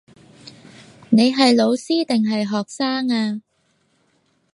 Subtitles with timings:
[1.11, 3.39] 你係老師定係學生呀